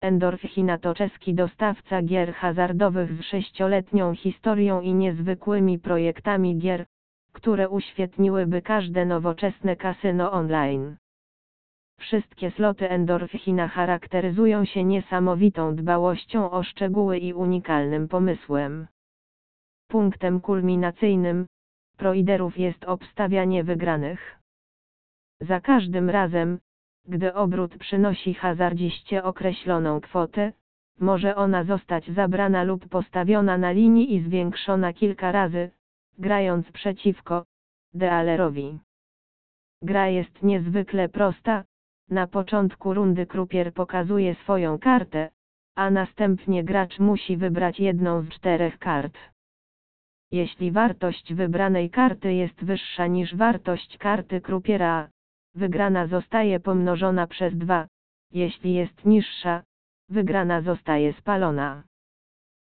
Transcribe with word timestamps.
Endorfina 0.00 0.78
to 0.78 0.94
czeski 0.94 1.34
dostawca 1.34 2.02
gier 2.02 2.34
hazardowych 2.34 3.12
z 3.12 3.22
sześcioletnią 3.22 4.14
historią 4.14 4.80
i 4.80 4.94
niezwykłymi 4.94 5.78
projektami 5.78 6.58
gier, 6.58 6.86
które 7.32 7.68
uświetniłyby 7.68 8.62
każde 8.62 9.06
nowoczesne 9.06 9.76
kasyno 9.76 10.32
online. 10.32 10.96
Wszystkie 11.98 12.50
sloty 12.50 12.90
Endorfina 12.90 13.68
charakteryzują 13.68 14.64
się 14.64 14.84
niesamowitą 14.84 15.76
dbałością 15.76 16.50
o 16.50 16.62
szczegóły 16.62 17.18
i 17.18 17.34
unikalnym 17.34 18.08
pomysłem. 18.08 18.86
Punktem 19.88 20.40
kulminacyjnym 20.40 21.46
proiderów 21.96 22.58
jest 22.58 22.84
obstawianie 22.84 23.64
wygranych. 23.64 24.38
Za 25.40 25.60
każdym 25.60 26.10
razem, 26.10 26.58
gdy 27.08 27.34
obrót 27.34 27.78
przynosi 27.78 28.34
hazardziście 28.34 29.22
określoną 29.22 30.00
kwotę, 30.00 30.52
może 31.00 31.36
ona 31.36 31.64
zostać 31.64 32.10
zabrana 32.10 32.62
lub 32.62 32.88
postawiona 32.88 33.58
na 33.58 33.70
linii 33.70 34.14
i 34.14 34.20
zwiększona 34.20 34.92
kilka 34.92 35.32
razy, 35.32 35.70
grając 36.18 36.72
przeciwko 36.72 37.44
dealerowi. 37.94 38.78
Gra 39.82 40.08
jest 40.08 40.42
niezwykle 40.42 41.08
prosta. 41.08 41.64
Na 42.10 42.26
początku 42.26 42.94
rundy 42.94 43.26
krupier 43.26 43.74
pokazuje 43.74 44.34
swoją 44.34 44.78
kartę, 44.78 45.30
a 45.74 45.90
następnie 45.90 46.64
gracz 46.64 46.98
musi 46.98 47.36
wybrać 47.36 47.80
jedną 47.80 48.22
z 48.22 48.28
czterech 48.28 48.78
kart. 48.78 49.18
Jeśli 50.32 50.72
wartość 50.72 51.34
wybranej 51.34 51.90
karty 51.90 52.34
jest 52.34 52.64
wyższa 52.64 53.06
niż 53.06 53.34
wartość 53.34 53.98
karty 53.98 54.40
krupiera, 54.40 55.08
wygrana 55.54 56.06
zostaje 56.06 56.60
pomnożona 56.60 57.26
przez 57.26 57.56
2, 57.56 57.86
jeśli 58.32 58.74
jest 58.74 59.04
niższa, 59.04 59.62
wygrana 60.08 60.60
zostaje 60.60 61.12
spalona. 61.12 61.82